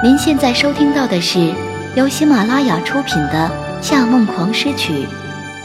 [0.00, 1.52] 您现在收听到的是
[1.96, 3.50] 由喜马拉雅出品的
[3.82, 4.92] 《夏梦狂诗曲》，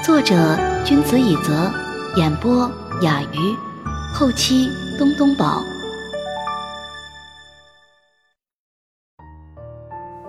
[0.04, 1.72] 作者君子以泽，
[2.16, 2.68] 演播
[3.04, 3.56] 雅鱼，
[4.12, 4.68] 后期
[4.98, 5.62] 东东宝。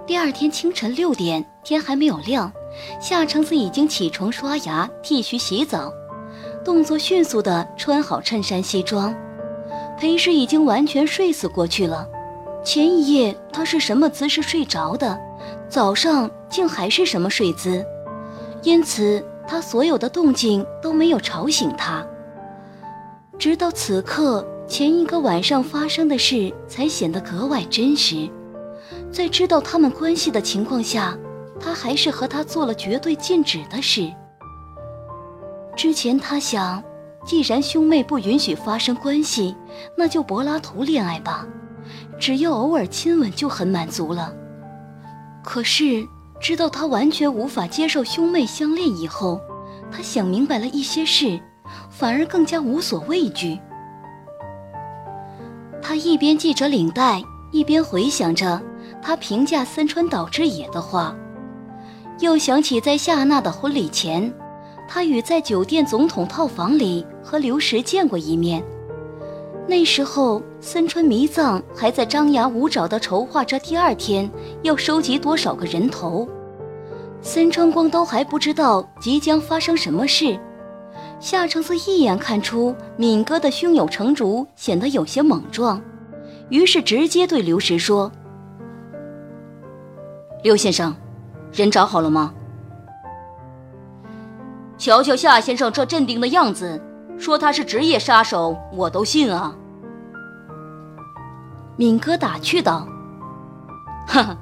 [0.06, 2.52] 第二天清晨六点，天还没有亮，
[3.00, 5.90] 夏承思已经起床刷牙、剃须、洗澡，
[6.62, 9.14] 动作迅速的穿好衬衫西装。
[9.98, 12.06] 裴氏已经完全睡死过去了。
[12.64, 15.20] 前一夜他是什么姿势睡着的，
[15.68, 17.84] 早上竟还是什么睡姿，
[18.62, 22.04] 因此他所有的动静都没有吵醒他。
[23.38, 28.28] 直到此刻，前一个晚上发生的事才显得格外真实。
[29.12, 31.16] 在知道他们关系的情况下，
[31.60, 34.10] 他还是和他做了绝对禁止的事。
[35.76, 36.82] 之前他想，
[37.26, 39.54] 既然兄妹不允许发生关系，
[39.96, 41.46] 那就柏拉图恋爱吧。
[42.18, 44.32] 只要偶尔亲吻就很满足了。
[45.42, 46.06] 可是
[46.40, 49.40] 知道他完全无法接受兄妹相恋以后，
[49.90, 51.38] 他想明白了一些事，
[51.90, 53.58] 反而更加无所畏惧。
[55.82, 58.60] 他一边系着领带，一边回想着
[59.02, 61.14] 他评价森川岛之野的话，
[62.20, 64.32] 又想起在夏娜的婚礼前，
[64.88, 68.64] 他与在酒店总统套房里和刘石见过一面。
[69.66, 74.30] 那时候，森川弥藏还在张牙舞爪地筹划着第二天
[74.62, 76.28] 要收集多少个人头，
[77.22, 80.38] 森川光都还不知道即将发生什么事。
[81.18, 85.80] 夏承思一眼看出敏哥的胸有成竹，显得有些莽撞，
[86.50, 88.12] 于是直接对刘石说
[90.44, 90.94] ：“刘先生，
[91.52, 92.34] 人找好了吗？
[94.76, 96.78] 瞧瞧夏先生这镇定的样子。”
[97.18, 99.54] 说他是职业杀手，我都信啊。
[101.76, 102.86] 敏哥打趣道
[104.06, 104.36] ：“哈哈，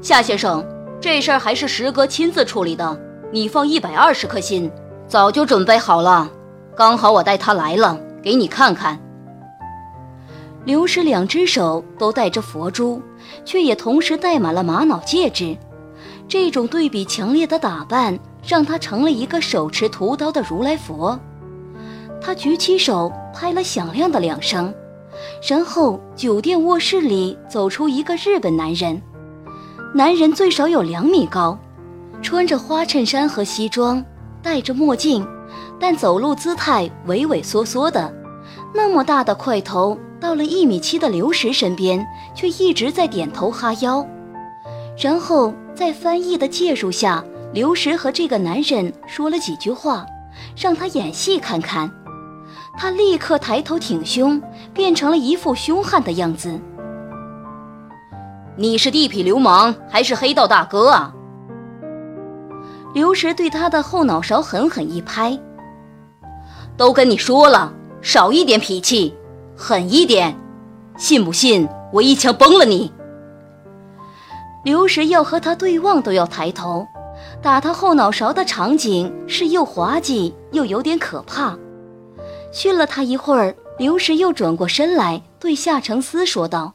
[0.00, 0.64] 夏先生，
[1.00, 2.98] 这事儿还是石哥亲自处理的，
[3.30, 4.70] 你放一百二十颗心，
[5.06, 6.30] 早就准备好了。
[6.74, 8.98] 刚好我带他来了，给你看看。”
[10.64, 13.02] 刘氏两只手都戴着佛珠，
[13.44, 15.56] 却也同时戴满了玛瑙戒指，
[16.28, 21.18] 这种对比强烈的打扮，让他成了一个手持屠刀的如来佛。
[22.24, 24.72] 他举起手拍了响亮的两声，
[25.46, 29.02] 然后酒店卧室里走出一个日本男人。
[29.92, 31.58] 男人最少有两米高，
[32.22, 34.02] 穿着花衬衫和西装，
[34.40, 35.26] 戴着墨镜，
[35.80, 38.14] 但走路姿态畏畏缩缩的。
[38.72, 44.06] 那么大的块头，到了一米七的刘石身边，却一直在点头哈腰。
[44.96, 47.22] 然后在翻译的介入下，
[47.52, 50.06] 刘石和这个男人说了几句话，
[50.56, 51.90] 让他演戏看看。
[52.82, 54.42] 他立刻抬头挺胸，
[54.74, 56.58] 变成了一副凶悍的样子。
[58.56, 61.14] 你是地痞流氓还是黑道大哥啊？
[62.92, 65.38] 刘石对他的后脑勺狠狠一拍。
[66.76, 69.14] 都跟你说了，少一点脾气，
[69.56, 70.36] 狠一点，
[70.96, 72.92] 信不信我一枪崩了你？
[74.64, 76.84] 刘石要和他对望都要抬头，
[77.40, 81.56] 打他后脑勺的场景是又滑稽又有点可怕。
[82.52, 86.74] 训了他一会儿，刘石又转过身来对夏承思说道：“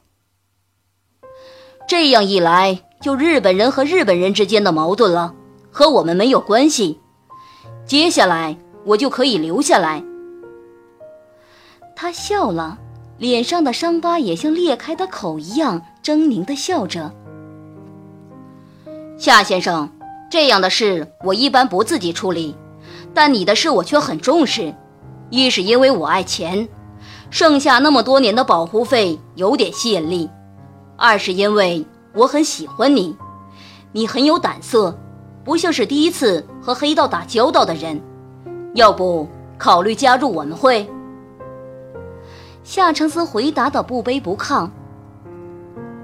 [1.87, 5.35] 这样一来，就日本人和日本人之间的矛盾了，
[5.71, 6.99] 和我们没有关系。
[7.85, 10.03] 接下来我就可以留下来。”
[11.95, 12.79] 他笑了，
[13.19, 17.13] 脸上的伤疤也像裂开的口一样狰狞地笑着。
[19.15, 19.87] 夏先生，
[20.29, 22.55] 这样的事我一般不自己处理，
[23.13, 24.73] 但你的事我却很重视。
[25.29, 26.67] 一是因为我爱钱，
[27.29, 30.29] 剩下那么多年的保护费有点吸引力；
[30.95, 33.15] 二是因为我很喜欢你，
[33.91, 34.97] 你很有胆色，
[35.43, 38.01] 不像是第一次和黑道打交道的人。
[38.73, 39.27] 要不
[39.57, 40.89] 考虑加入我们会？
[42.63, 44.69] 夏承思回答的不卑不亢。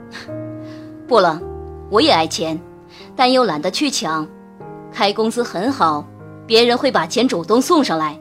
[1.07, 1.39] 不了，
[1.89, 2.59] 我也爱钱，
[3.15, 4.27] 但又懒得去抢。
[4.91, 6.05] 开公司很好，
[6.45, 8.19] 别人会把钱主动送上来。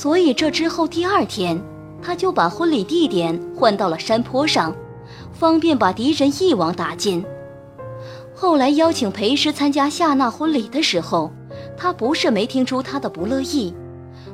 [0.00, 1.62] 所以这之后第二天，
[2.02, 4.74] 他就把婚礼地点换到了山坡上，
[5.30, 7.22] 方便把敌人一网打尽。
[8.34, 11.30] 后来邀请裴师参加夏娜婚礼的时候，
[11.76, 13.74] 他不是没听出他的不乐意，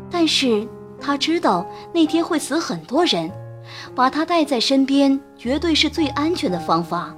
[0.09, 0.65] 但是
[1.01, 3.29] 他知道那天会死很多人，
[3.93, 7.13] 把他带在身边绝对是最安全的方法，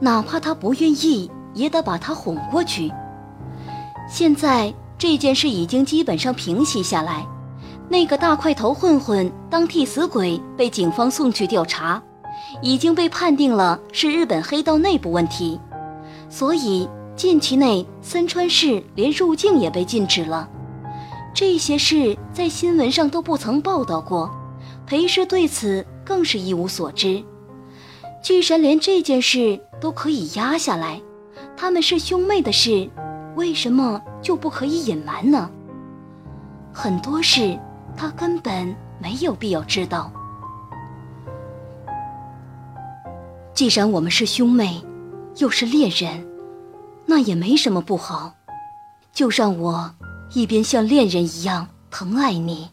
[0.00, 2.90] 哪怕他不愿意，也得把他哄过去。
[4.08, 7.26] 现在这件事已经基本上平息下来。
[7.88, 12.02] 那个大块头混混当替死鬼被警方送去调查，
[12.60, 15.60] 已经被判定了是日本黑道内部问题，
[16.28, 20.48] 所以近期内森川市连入境也被禁止了。
[21.32, 24.30] 这些事在新闻上都不曾报道过，
[24.86, 27.22] 裴氏对此更是一无所知。
[28.22, 31.00] 居然连这件事都可以压下来，
[31.56, 32.90] 他们是兄妹的事，
[33.36, 35.48] 为什么就不可以隐瞒呢？
[36.72, 37.56] 很多事
[37.96, 40.12] 他根本没有必要知道。
[43.54, 44.84] 既然我们是兄妹，
[45.36, 46.26] 又是恋人，
[47.06, 48.34] 那也没什么不好，
[49.12, 49.94] 就让我。
[50.34, 52.70] 一边像恋人一样疼爱你，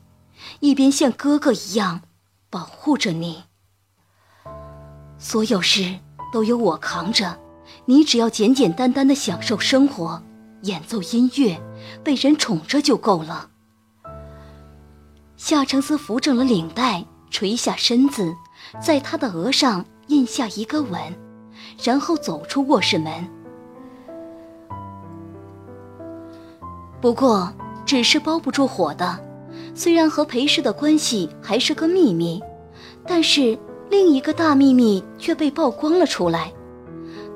[0.60, 2.02] 一边像哥哥一样
[2.50, 3.44] 保护着你。
[5.20, 6.00] 所有事
[6.34, 7.40] 都由我扛着，
[7.86, 10.22] 你只要简简单单的享受生活，
[10.64, 11.62] 演奏音乐，
[12.04, 13.52] 被人宠着就够了。
[15.46, 18.34] 夏承思扶正了领带，垂下身子，
[18.82, 21.02] 在他的额上印下一个吻，
[21.84, 23.12] 然后走出卧室门。
[27.02, 27.52] 不过，
[27.86, 29.20] 纸是包不住火的。
[29.76, 32.42] 虽然和裴氏的关系还是个秘密，
[33.06, 36.54] 但是另一个大秘密却被曝光了出来。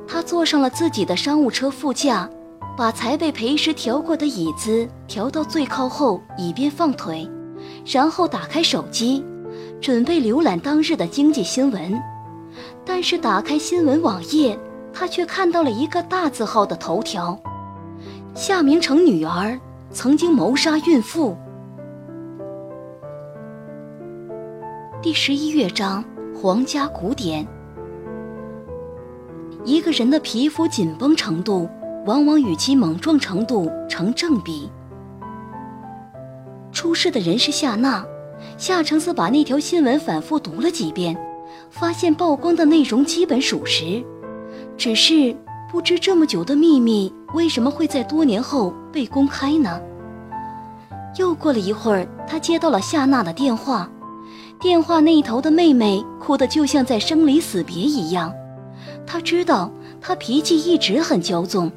[0.07, 2.29] 他坐上了自己的商务车副驾，
[2.77, 7.29] 把才被裴氏调过的椅子调到最靠后，以便放腿，
[7.87, 9.23] 然后打开手机，
[9.79, 11.97] 准备浏览当日的经济新闻。
[12.83, 14.59] 但是打开新闻网页，
[14.91, 17.39] 他却看到了一个大字号的头条。
[18.33, 19.57] 夏明成女儿
[19.89, 21.37] 曾经谋杀孕妇。
[25.01, 26.03] 第十一乐章：
[26.35, 27.47] 皇家古典。
[29.63, 31.69] 一个人的皮肤紧绷程度，
[32.05, 34.69] 往往与其莽撞程度成正比。
[36.77, 38.05] 出事的人是夏娜。
[38.55, 41.17] 夏承思把那条新闻反复读了几遍，
[41.71, 44.03] 发现曝光的内容基本属实，
[44.77, 45.35] 只是。
[45.69, 49.81] 不知这么久的秘密为什么会在多年后被公开呢？
[51.17, 53.89] 又过了一会儿，他接到了夏娜的电话，
[54.61, 58.31] 电话那头的妹妹哭得就像在生离死别一样。
[59.05, 59.69] 他知道
[59.99, 61.69] 她脾气一直很骄纵，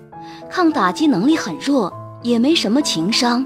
[0.48, 1.92] 抗打击能力很弱，
[2.22, 3.44] 也没什么情商。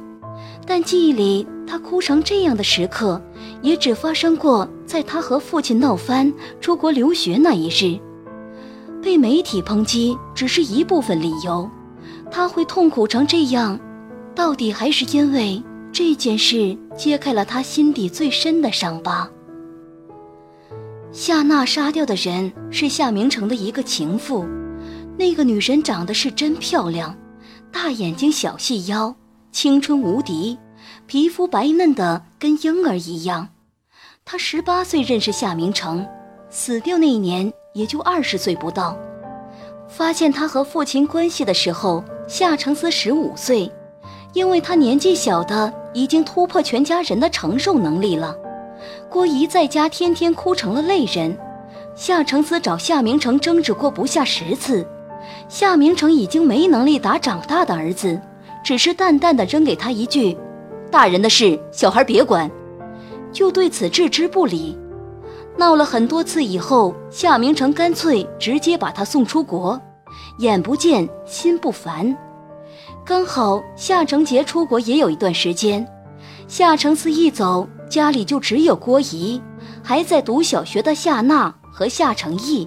[0.66, 3.20] 但记忆里，她哭成这样的时刻，
[3.62, 7.98] 也只发生过在她和父亲闹翻、出国留学那一日。
[9.02, 11.68] 被媒体抨击只是一部分理由，
[12.30, 13.78] 他会痛苦成这样，
[14.34, 15.62] 到底还是因为
[15.92, 19.28] 这件事揭开了他心底最深的伤疤。
[21.12, 24.46] 夏娜杀掉的人是夏明成的一个情妇，
[25.18, 27.14] 那个女人长得是真漂亮，
[27.70, 29.14] 大眼睛小细腰，
[29.54, 30.58] 青春无敌，
[31.06, 33.50] 皮肤白嫩的跟婴儿一样。
[34.24, 36.04] 她十八岁认识夏明成，
[36.50, 37.52] 死掉那一年。
[37.72, 38.98] 也就二十岁不到，
[39.88, 43.70] 发现他和父亲关系的时候，夏承思十五岁，
[44.32, 48.36] 因为他年纪小的已经突破全家人的承受能力了。
[49.08, 51.36] 郭姨在家天天哭成了泪人，
[51.94, 54.84] 夏承思找夏明成争执过不下十次，
[55.48, 58.20] 夏明成已经没能力打长大的儿子，
[58.64, 60.36] 只是淡淡的扔给他一句
[60.90, 62.50] ：“大人的事，小孩别管”，
[63.30, 64.76] 就对此置之不理。
[65.56, 69.80] 闹了很多次以后，夏明成干脆直接把他送出国，
[70.38, 72.16] 眼不见心不烦。
[73.04, 75.86] 刚好夏承杰出国也有一段时间，
[76.48, 79.40] 夏承思一走，家里就只有郭姨，
[79.82, 82.66] 还在读小学的夏娜和夏承义。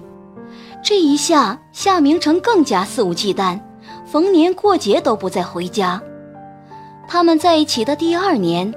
[0.82, 3.58] 这一下，夏明成更加肆无忌惮，
[4.10, 6.00] 逢年过节都不再回家。
[7.06, 8.72] 他们在一起的第二年。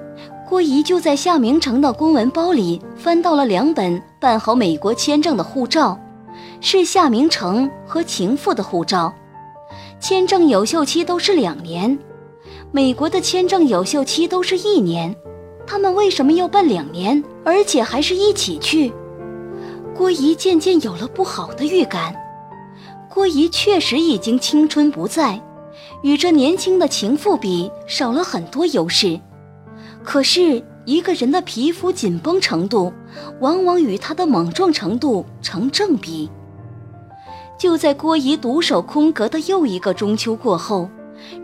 [0.50, 5.98] 郭姨就在夏明成的公文包里翻到了两本办好美国签证的护照，
[6.60, 9.14] 是夏明成和情妇的护照，
[9.98, 11.98] 签证有效期都是两年，
[12.70, 15.16] 美国的签证有效期都是一年，
[15.66, 18.92] 他们为什么要办两年，而且还是一起去？
[19.96, 22.14] 郭姨渐渐有了不好的预感，
[23.14, 25.40] 郭姨确实已经青春不在，
[26.02, 29.20] 与这年轻的情妇比，少了很多优势。
[30.02, 32.94] 可是，一个人的皮肤紧绷程度，
[33.42, 36.30] 往往与他的莽撞程度成正比。
[37.60, 40.90] 就在郭姨独守空阁的又一个中秋过后，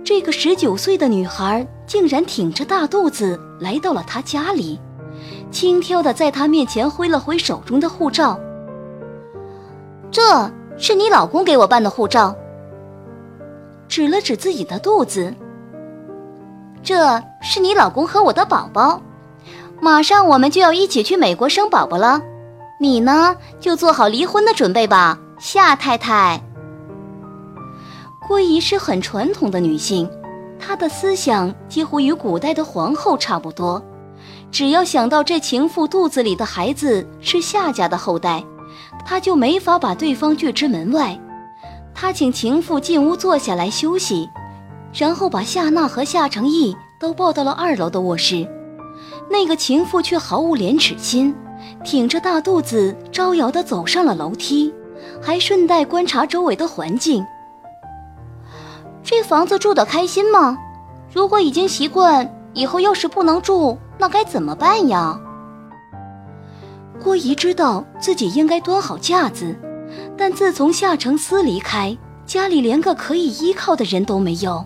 [0.06, 4.80] 这个十九岁的女孩竟然挺着大肚子来到了他家里，
[5.52, 8.40] 轻佻地在他面前挥了挥手中的护照
[10.10, 12.36] ：“这是你老公给我办的护照。”
[13.88, 15.34] 指了指自己的肚子。
[16.84, 19.02] 这是你老公和我的宝宝，
[19.82, 22.22] 马上我们就要一起去美国生宝宝了，
[22.80, 26.42] 你呢，就做好离婚的准备吧，夏太太。
[28.28, 30.10] 郭姨是很传统的女性，
[30.60, 33.82] 她的思想几乎与古代的皇后差不多。
[34.52, 38.44] 只要想到这情妇肚子里的孩子是夏家的后代，
[39.08, 41.18] 他就没法把对方拒之门外。
[41.96, 44.30] 他请情妇进屋坐下来休息，
[44.94, 48.46] 然后把夏娜和夏承义都抱到了二楼的卧室。
[49.30, 51.34] 那个情妇却毫无廉耻心，
[51.86, 54.74] 挺着大肚子招摇地走上了楼梯，
[55.22, 57.26] 还顺带观察周围的环境。
[59.04, 60.58] 这房子住得开心吗？
[61.14, 65.18] 如果已经习惯，以后要是不能住，那该怎么办呀？
[67.08, 69.56] 郭姨知道自己应该端好架子，
[70.18, 74.66] 但自从夏承思离开，家里连个可以依靠的人都没有，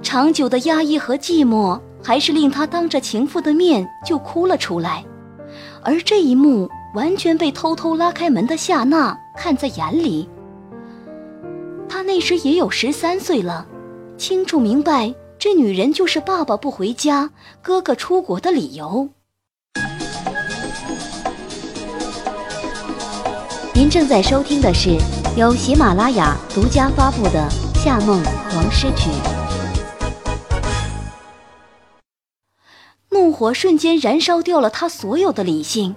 [0.00, 1.80] 长久的压抑和寂寞。
[2.04, 5.04] 还是令他当着情妇的面就哭了出来，
[5.82, 10.28] 而这一幕完全被偷偷拉开门的夏娜看在眼里。
[11.88, 13.66] 他那时也有十三岁了，
[14.16, 17.28] 清楚明白这女人就是爸爸不回家、
[17.60, 19.08] 哥哥出国的理由。
[23.86, 24.98] 您正在收听的是
[25.36, 28.20] 由喜马拉雅独家发布的《夏梦
[28.56, 29.08] 王诗曲》。
[33.10, 35.94] 怒火瞬间燃烧掉了他所有的理性，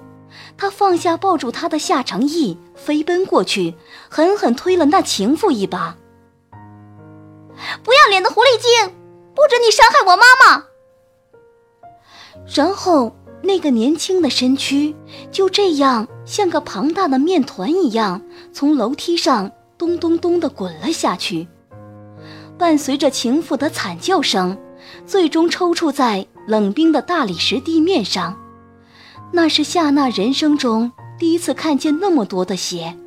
[0.55, 3.73] 他放下抱住他的夏承毅，飞奔过去，
[4.07, 5.97] 狠狠推了那情妇一把。
[7.83, 8.93] 不要脸的狐狸精，
[9.33, 10.65] 不准你伤害我妈妈！
[12.53, 14.95] 然后那个年轻的身躯
[15.31, 21.47] 就这样像个庞大的面团一样，从楼梯上咚咚咚地滚了下去，
[22.57, 24.57] 伴随着情妇的惨叫声，
[25.05, 26.27] 最终抽搐在。
[26.47, 28.35] 冷冰的大理石地面上，
[29.31, 32.97] 那是夏娜人生中第一次看见那么多的血。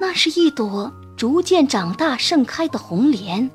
[0.00, 3.50] 那是一朵逐渐长大盛开的红莲，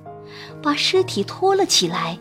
[0.62, 2.20] 把尸体托了起来。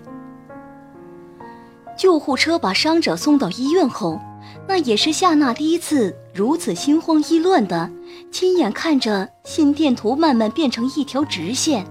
[1.96, 4.20] 救护车把伤者送到医院后，
[4.68, 7.90] 那也是夏娜第一次如此心慌意乱的
[8.30, 11.86] 亲眼看着心电图慢慢变成一条直线。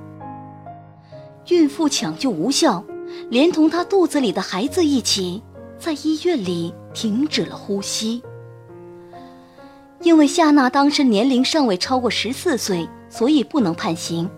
[1.50, 2.84] 孕妇抢救无效。
[3.30, 5.42] 连同她肚子里的孩子一起，
[5.80, 8.22] 在医院里停止了呼吸。
[10.02, 14.30] 因为夏娜当时年龄尚未超过十四岁，所以不能判刑，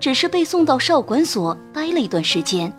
[0.00, 2.72] 只是被送到少管所待了一段时间，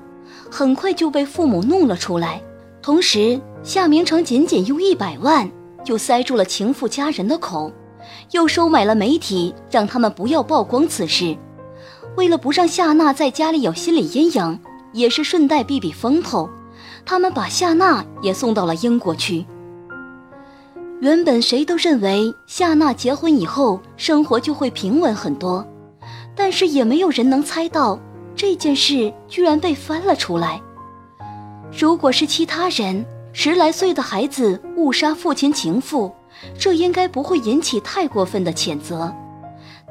[0.53, 2.39] 很快就被父母弄了出来。
[2.79, 5.49] 同时，夏明成仅仅用一百万
[5.83, 7.71] 就塞住了情妇家人的口，
[8.29, 11.35] 又收买了媒体，让他们不要曝光此事。
[12.15, 14.59] 为了不让夏娜在家里有心理阴影。
[14.91, 16.47] 也是顺带避避风头，
[17.03, 19.43] 他们把夏娜也送到了英国去。
[20.99, 25.65] 原本谁都认为夏娜结婚以后生活就会平稳很多，
[26.35, 27.99] 但是也没有人能猜到
[28.35, 30.61] 这件事居然被翻了出来。
[31.71, 36.11] 如果是其他人，十来岁的孩子误杀父亲情妇，
[36.57, 39.13] 这应该不会引起太过分的谴责。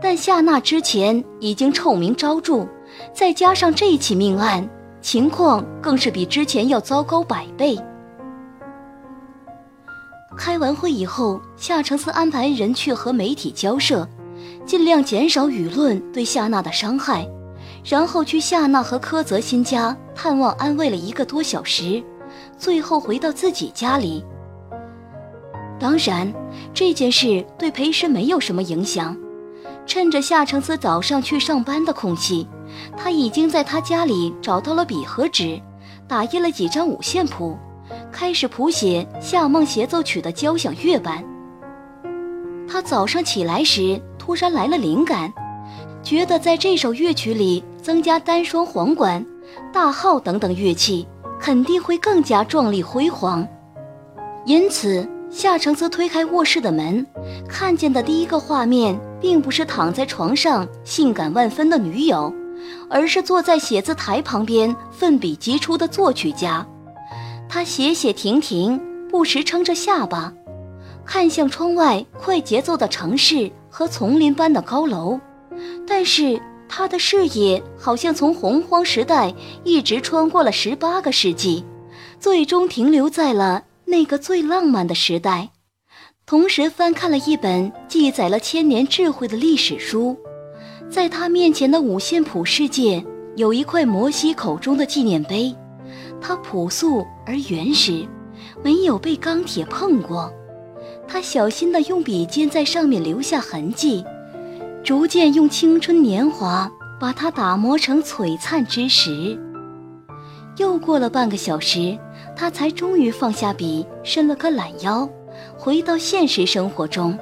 [0.01, 2.67] 但夏娜之前已经臭名昭著，
[3.13, 4.69] 再加上这起命案。
[5.01, 7.77] 情况更是比之前要糟糕百倍。
[10.37, 14.09] 开完会以后，夏承思安排人去和媒体交涉，
[14.65, 17.29] 尽量减少舆论对夏娜的伤害，
[17.85, 22.03] 然后去夏娜和柯泽新家探望安慰了一个多小时，
[22.57, 24.25] 最后回到自己家里。
[25.79, 26.33] 当然，
[26.73, 29.17] 这件事对裴师没有什么影响。
[29.85, 32.47] 趁着夏承思早上去上班的空隙。
[32.97, 35.61] 他已经在他家里找到了笔和纸，
[36.09, 37.59] 打印了几张五线谱，
[38.11, 41.23] 开始谱写《夏梦协奏曲》的交响乐版。
[42.67, 45.31] 他早上起来时突然来了灵感，
[46.03, 49.25] 觉得在这首乐曲里增加单双簧管、
[49.73, 51.07] 大号等等乐器，
[51.41, 53.47] 肯定会更加壮丽辉煌。
[54.47, 57.05] 因此，夏承泽推开卧室的门，
[57.49, 62.33] 看见的第一个画面并不是躺在床上性感万分的女友。
[62.89, 66.65] 而是坐在写字台旁边奋笔疾书的作曲家，
[67.49, 70.33] 他写写停停，不时撑着下巴，
[71.05, 75.19] 看向窗外快节奏的城市和丛林般的高楼，
[75.89, 76.41] 但是
[76.75, 81.62] 他的视野好像从洪荒时代一直穿过了十八个世纪，
[82.19, 85.50] 最终停留在了那个最浪漫的时代，
[86.25, 90.17] 同时翻看了一本记载了千年智慧的历史书。
[90.88, 93.05] 在他面前的五线谱世界，
[93.37, 95.55] 有一块摩西口中的纪念碑，
[96.23, 98.09] 它朴素而原始，
[98.62, 100.33] 没有被钢铁碰过。
[101.07, 104.02] 他小心地用笔尖在上面留下痕迹，
[104.83, 109.39] 逐渐用青春年华把它打磨成璀璨之时。
[110.57, 111.97] 又过了半个小时，
[112.37, 115.09] 他才终于放下笔，伸了个懒腰，
[115.57, 117.17] 回到现实生活中。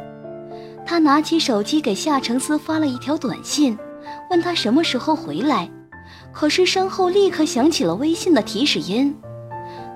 [0.87, 3.79] 他拿起手机给夏承思发了一条短信，
[4.31, 5.71] 问他什么时候回来。
[6.33, 9.15] 可是身后立刻响起了微信的提示音。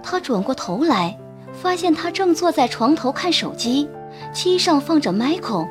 [0.02, 1.16] 他转过头来，
[1.52, 3.88] 发现他正坐在床头看手机，
[4.32, 5.66] 机上放着 Michael。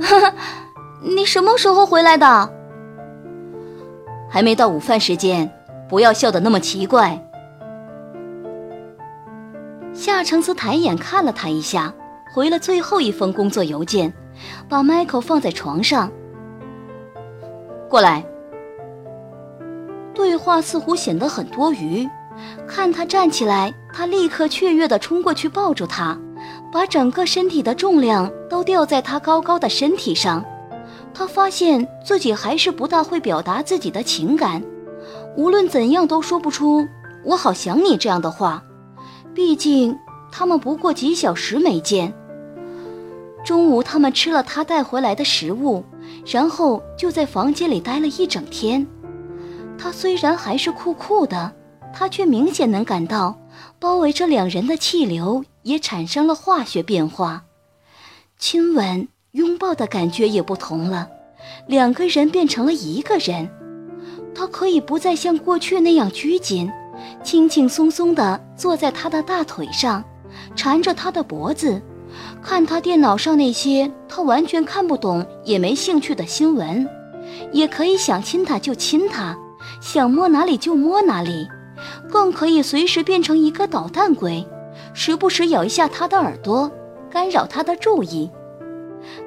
[0.00, 0.34] 哈哈，
[1.02, 2.52] 你什么时候回来的？
[4.30, 5.50] 还没到午饭时间，
[5.88, 7.22] 不要笑得那么奇怪。
[9.92, 11.92] 夏承思抬眼看了他一下，
[12.34, 14.12] 回了最后一封工作邮件，
[14.68, 16.10] 把 Michael 放在床上。
[17.88, 18.24] 过来。
[20.14, 22.08] 对话似乎显得很多余。
[22.66, 26.18] 看他站起来，他立刻雀跃地冲过去抱住他，
[26.72, 30.44] 把整个身体的重量都吊在他高高的身体上。
[31.14, 34.62] 他发现自己还是不大会表达自己的情感，
[35.36, 36.86] 无论怎样都说不出
[37.24, 38.62] “我好想你”这样的话。
[39.34, 39.96] 毕竟
[40.30, 42.12] 他们不过几小时没见。
[43.44, 45.84] 中午，他们吃了他带回来的食物。
[46.26, 48.86] 然后就在房间里待了一整天。
[49.76, 51.52] 他虽然还是酷酷的，
[51.94, 53.38] 他却明显能感到
[53.78, 57.44] 包围着两人的气流也产生了化学变化。
[58.38, 61.08] 亲吻、拥抱的感觉也不同了，
[61.66, 63.48] 两个人变成了一个人。
[64.34, 66.70] 他可以不再像过去那样拘谨，
[67.22, 70.02] 轻轻松松地坐在他的大腿上，
[70.56, 71.82] 缠着他的脖子。
[72.42, 76.88] 看他电脑上那些他完全看不懂也没兴趣的新闻，
[77.52, 79.36] 也可以想亲他就亲他，
[79.82, 81.46] 想摸哪里就摸哪里，
[82.08, 84.46] 更可以随时变成一个捣蛋鬼，
[85.00, 86.68] 时不时咬一下他的耳朵，
[87.08, 88.28] 干扰他的注意。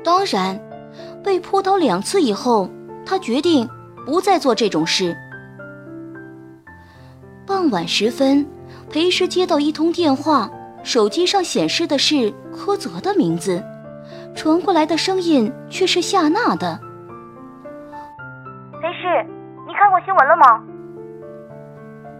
[0.03, 0.59] 当然，
[1.23, 2.69] 被扑倒两次以后，
[3.05, 3.65] 他决定
[4.05, 5.15] 不再做这种事。
[7.47, 8.45] 傍晚时分，
[8.89, 10.51] 裴师接到一通电话。
[10.83, 13.63] 手机上显示的是柯泽的名字，
[14.35, 16.77] 传过来的声音却是夏娜的。
[18.81, 19.25] 裴氏，
[19.65, 20.63] 你看过新闻了吗？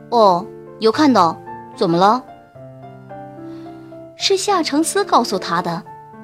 [0.10, 0.48] 哦，
[0.80, 1.38] 有看到。
[1.76, 2.24] 怎么了？
[4.24, 5.82] 是夏承思告诉他的。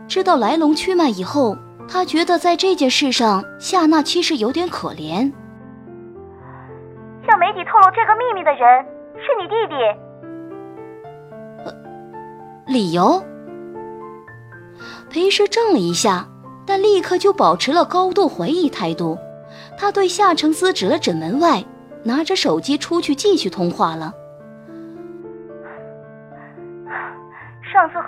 [0.07, 1.57] 知道来龙去脉以后，
[1.89, 5.31] 他觉得在这件事上，夏娜其实有点可怜。
[7.25, 9.75] 向媒体透露这个秘密的人是你弟弟。
[12.71, 13.23] 理由？
[15.09, 16.27] 裴师怔了一下，
[16.67, 19.17] 但立刻就保持了高度怀疑态度。
[19.75, 21.63] 他对夏承思指了指门外，
[22.03, 24.13] 拿着手机出去继续通话了。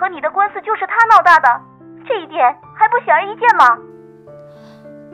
[0.00, 1.60] 和你的官司就是他闹大的，
[2.08, 2.42] 这一点
[2.74, 3.76] 还不显而易见吗？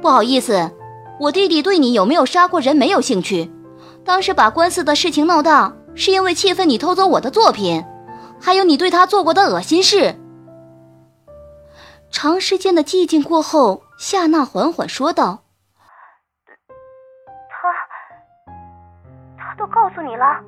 [0.00, 0.70] 不好意思，
[1.18, 3.50] 我弟弟对你有没有杀过人没有兴趣。
[4.04, 7.84] 当时把官司的事情闹大，是因为气愤你偷走我的作品。
[8.40, 10.14] 还有你对他做过的恶心事。
[12.10, 15.40] 长时间的寂静过后，夏娜缓缓说道
[17.50, 17.72] ：“他，
[19.36, 20.38] 他都告诉你了。”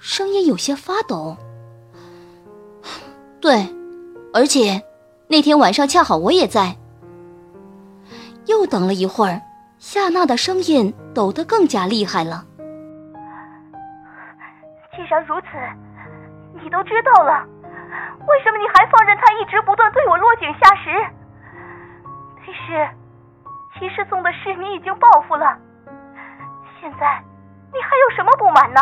[0.00, 1.36] 声音有些发抖。
[3.42, 3.68] 对，
[4.32, 4.80] 而且
[5.26, 6.76] 那天晚上恰好我也在。
[8.46, 9.42] 又等了一会儿，
[9.78, 12.44] 夏娜的声音抖得更加厉害了。
[14.96, 15.46] 既然如此。
[16.62, 17.44] 你都知道了，
[18.28, 20.90] 为什么你还放任他一直不断对我落井下石？
[22.44, 22.88] 其实，
[23.74, 25.56] 骑士送的事你已经报复了，
[26.78, 27.20] 现在
[27.72, 28.80] 你还有什么不满呢？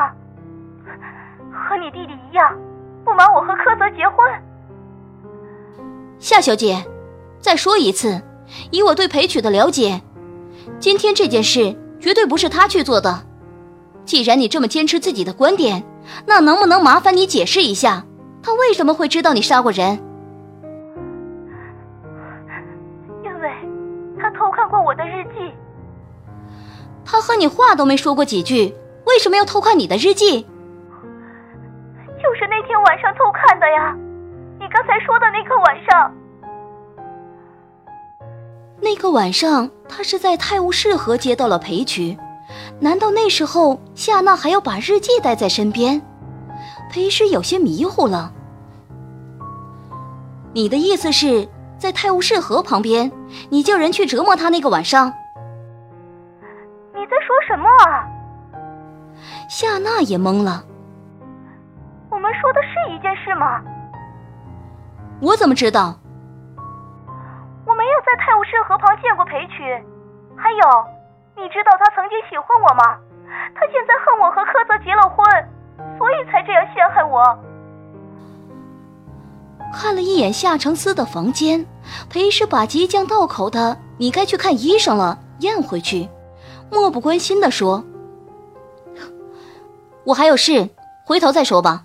[1.54, 2.54] 和你弟弟一样，
[3.02, 4.28] 不满我和柯泽结婚？
[6.20, 6.84] 夏小姐，
[7.40, 8.22] 再说一次，
[8.70, 10.00] 以我对裴曲的了解，
[10.78, 13.24] 今天这件事绝对不是他去做的。
[14.04, 15.82] 既然你这么坚持自己的观点。
[16.26, 18.04] 那能不能麻烦你解释一下，
[18.42, 19.96] 他为什么会知道你杀过人？
[23.22, 23.48] 因为
[24.20, 25.54] 他偷看过我的日记。
[27.04, 28.74] 他和你话都没说过几句，
[29.06, 30.40] 为什么要偷看你的日记？
[32.20, 34.09] 就是那天晚上偷看的呀，你
[34.80, 36.10] 刚才说的那个晚上。
[38.80, 42.16] 那个晚上，他是在泰晤士河接到了裴局。
[42.78, 46.00] 难道那时候夏娜还要把日记带在身边？
[46.90, 48.32] 裴师有些迷糊了。
[50.54, 53.12] 你的意思是在泰晤士河旁边，
[53.50, 55.12] 你叫人去折磨他那个晚上？
[56.94, 58.08] 你在说什么啊？
[59.46, 60.64] 夏娜也懵了。
[62.08, 63.62] 我们说的是一件事吗？
[65.20, 65.98] 我怎么知道？
[67.66, 69.62] 我没有在泰晤士河旁见过裴曲。
[70.36, 70.58] 还有，
[71.36, 72.98] 你知道他曾经喜欢我吗？
[73.54, 75.24] 他现在恨我和柯泽结了婚，
[75.98, 77.38] 所以才这样陷害我。
[79.72, 81.64] 看了一眼夏承思的房间，
[82.08, 86.08] 裴氏把即将到口的“你该去看医生了”咽回去，
[86.72, 87.84] 漠不关心地说
[90.04, 90.70] ：“我还有事，
[91.04, 91.84] 回头再说吧。”